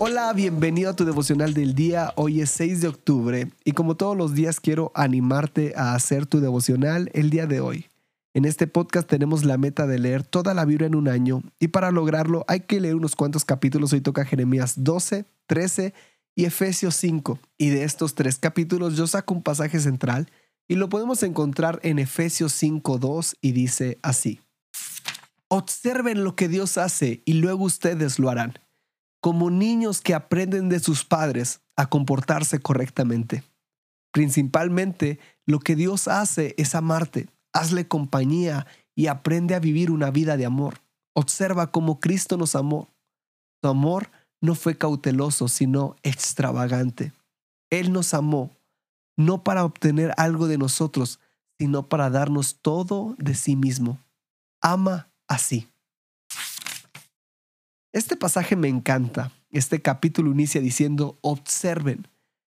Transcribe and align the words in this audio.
Hola, 0.00 0.32
bienvenido 0.32 0.90
a 0.90 0.96
tu 0.96 1.04
devocional 1.04 1.54
del 1.54 1.76
día. 1.76 2.12
Hoy 2.16 2.40
es 2.40 2.50
6 2.50 2.80
de 2.80 2.88
octubre 2.88 3.52
y 3.64 3.72
como 3.72 3.96
todos 3.96 4.16
los 4.16 4.34
días 4.34 4.58
quiero 4.58 4.90
animarte 4.92 5.72
a 5.76 5.94
hacer 5.94 6.26
tu 6.26 6.40
devocional 6.40 7.10
el 7.14 7.30
día 7.30 7.46
de 7.46 7.60
hoy. 7.60 7.86
En 8.34 8.44
este 8.44 8.66
podcast 8.66 9.08
tenemos 9.08 9.44
la 9.44 9.56
meta 9.56 9.86
de 9.86 10.00
leer 10.00 10.24
toda 10.24 10.52
la 10.52 10.64
Biblia 10.64 10.88
en 10.88 10.96
un 10.96 11.06
año 11.06 11.42
y 11.60 11.68
para 11.68 11.92
lograrlo 11.92 12.44
hay 12.48 12.60
que 12.60 12.80
leer 12.80 12.96
unos 12.96 13.14
cuantos 13.14 13.44
capítulos. 13.44 13.92
Hoy 13.92 14.00
toca 14.00 14.24
Jeremías 14.24 14.74
12, 14.82 15.26
13 15.46 15.94
y 16.34 16.44
Efesios 16.44 16.96
5. 16.96 17.38
Y 17.56 17.68
de 17.68 17.84
estos 17.84 18.16
tres 18.16 18.36
capítulos 18.38 18.96
yo 18.96 19.06
saco 19.06 19.32
un 19.32 19.44
pasaje 19.44 19.78
central 19.78 20.28
y 20.66 20.74
lo 20.74 20.88
podemos 20.88 21.22
encontrar 21.22 21.78
en 21.84 22.00
Efesios 22.00 22.52
5, 22.52 22.98
2 22.98 23.36
y 23.40 23.52
dice 23.52 23.98
así. 24.02 24.40
Observen 25.46 26.24
lo 26.24 26.34
que 26.34 26.48
Dios 26.48 26.78
hace 26.78 27.22
y 27.24 27.34
luego 27.34 27.62
ustedes 27.62 28.18
lo 28.18 28.28
harán 28.28 28.58
como 29.24 29.48
niños 29.48 30.02
que 30.02 30.12
aprenden 30.12 30.68
de 30.68 30.80
sus 30.80 31.06
padres 31.06 31.62
a 31.76 31.86
comportarse 31.86 32.60
correctamente. 32.60 33.42
Principalmente, 34.12 35.18
lo 35.46 35.60
que 35.60 35.76
Dios 35.76 36.08
hace 36.08 36.54
es 36.58 36.74
amarte, 36.74 37.30
hazle 37.54 37.88
compañía 37.88 38.66
y 38.94 39.06
aprende 39.06 39.54
a 39.54 39.60
vivir 39.60 39.90
una 39.90 40.10
vida 40.10 40.36
de 40.36 40.44
amor. 40.44 40.82
Observa 41.14 41.70
cómo 41.70 42.00
Cristo 42.00 42.36
nos 42.36 42.54
amó. 42.54 42.90
Su 43.62 43.70
amor 43.70 44.10
no 44.42 44.54
fue 44.54 44.76
cauteloso, 44.76 45.48
sino 45.48 45.96
extravagante. 46.02 47.14
Él 47.70 47.94
nos 47.94 48.12
amó 48.12 48.50
no 49.16 49.42
para 49.42 49.64
obtener 49.64 50.12
algo 50.18 50.48
de 50.48 50.58
nosotros, 50.58 51.18
sino 51.58 51.88
para 51.88 52.10
darnos 52.10 52.58
todo 52.60 53.14
de 53.16 53.34
sí 53.34 53.56
mismo. 53.56 53.98
Ama 54.60 55.08
así. 55.28 55.70
Este 57.94 58.16
pasaje 58.16 58.56
me 58.56 58.66
encanta. 58.66 59.30
Este 59.52 59.80
capítulo 59.80 60.32
inicia 60.32 60.60
diciendo 60.60 61.16
observen. 61.20 62.08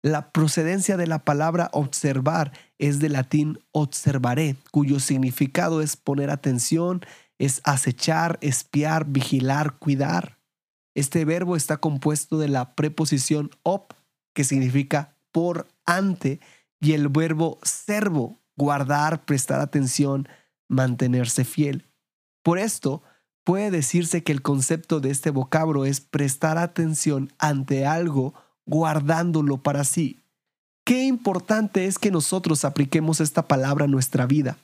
La 0.00 0.30
procedencia 0.30 0.96
de 0.96 1.06
la 1.06 1.18
palabra 1.18 1.68
observar 1.74 2.52
es 2.78 2.98
del 2.98 3.12
latín 3.12 3.58
observaré, 3.72 4.56
cuyo 4.70 5.00
significado 5.00 5.82
es 5.82 5.96
poner 5.96 6.30
atención, 6.30 7.02
es 7.38 7.60
acechar, 7.64 8.38
espiar, 8.40 9.04
vigilar, 9.04 9.74
cuidar. 9.78 10.38
Este 10.94 11.26
verbo 11.26 11.56
está 11.56 11.76
compuesto 11.76 12.38
de 12.38 12.48
la 12.48 12.74
preposición 12.74 13.50
op, 13.64 13.92
que 14.34 14.44
significa 14.44 15.14
por 15.30 15.68
ante, 15.84 16.40
y 16.80 16.94
el 16.94 17.10
verbo 17.10 17.58
servo, 17.62 18.38
guardar, 18.56 19.26
prestar 19.26 19.60
atención, 19.60 20.26
mantenerse 20.68 21.44
fiel. 21.44 21.84
Por 22.42 22.58
esto, 22.58 23.02
puede 23.48 23.70
decirse 23.70 24.22
que 24.22 24.32
el 24.32 24.42
concepto 24.42 25.00
de 25.00 25.08
este 25.08 25.30
vocablo 25.30 25.86
es 25.86 26.02
prestar 26.02 26.58
atención 26.58 27.32
ante 27.38 27.86
algo 27.86 28.34
guardándolo 28.66 29.56
para 29.56 29.84
sí. 29.84 30.18
Qué 30.84 31.04
importante 31.04 31.86
es 31.86 31.98
que 31.98 32.10
nosotros 32.10 32.66
apliquemos 32.66 33.22
esta 33.22 33.48
palabra 33.48 33.86
a 33.86 33.88
nuestra 33.88 34.26
vida. 34.26 34.58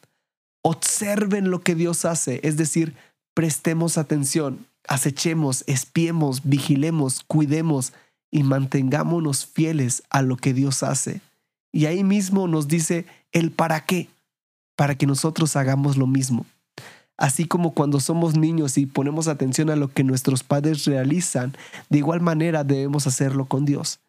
Observen 0.60 1.50
lo 1.50 1.62
que 1.62 1.74
Dios 1.74 2.04
hace, 2.04 2.40
es 2.42 2.58
decir, 2.58 2.94
prestemos 3.32 3.96
atención, 3.96 4.66
acechemos, 4.86 5.64
espiemos, 5.66 6.42
vigilemos, 6.44 7.24
cuidemos 7.26 7.94
y 8.30 8.42
mantengámonos 8.42 9.46
fieles 9.46 10.02
a 10.10 10.20
lo 10.20 10.36
que 10.36 10.52
Dios 10.52 10.82
hace. 10.82 11.22
Y 11.72 11.86
ahí 11.86 12.04
mismo 12.04 12.48
nos 12.48 12.68
dice 12.68 13.06
el 13.32 13.50
para 13.50 13.86
qué, 13.86 14.10
para 14.76 14.94
que 14.94 15.06
nosotros 15.06 15.56
hagamos 15.56 15.96
lo 15.96 16.06
mismo. 16.06 16.44
Así 17.16 17.46
como 17.46 17.74
cuando 17.74 18.00
somos 18.00 18.36
niños 18.36 18.76
y 18.76 18.86
ponemos 18.86 19.28
atención 19.28 19.70
a 19.70 19.76
lo 19.76 19.88
que 19.88 20.02
nuestros 20.02 20.42
padres 20.42 20.84
realizan, 20.84 21.56
de 21.88 21.98
igual 21.98 22.20
manera 22.20 22.64
debemos 22.64 23.06
hacerlo 23.06 23.46
con 23.46 23.64
Dios. 23.64 24.00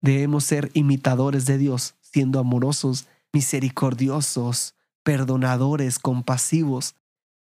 Debemos 0.00 0.44
ser 0.44 0.70
imitadores 0.74 1.46
de 1.46 1.58
Dios, 1.58 1.94
siendo 2.00 2.40
amorosos, 2.40 3.06
misericordiosos, 3.32 4.74
perdonadores, 5.04 5.98
compasivos, 5.98 6.96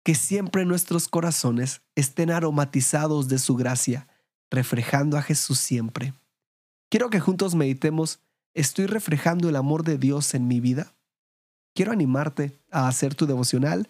que 0.03 0.15
siempre 0.15 0.65
nuestros 0.65 1.07
corazones 1.07 1.81
estén 1.95 2.31
aromatizados 2.31 3.27
de 3.27 3.39
su 3.39 3.55
gracia, 3.55 4.07
reflejando 4.49 5.17
a 5.17 5.21
Jesús 5.21 5.59
siempre. 5.59 6.13
Quiero 6.89 7.09
que 7.09 7.19
juntos 7.19 7.55
meditemos, 7.55 8.19
¿estoy 8.53 8.85
reflejando 8.85 9.49
el 9.49 9.55
amor 9.55 9.83
de 9.83 9.97
Dios 9.97 10.33
en 10.33 10.47
mi 10.47 10.59
vida? 10.59 10.93
Quiero 11.73 11.91
animarte 11.91 12.59
a 12.69 12.87
hacer 12.87 13.15
tu 13.15 13.25
devocional 13.25 13.89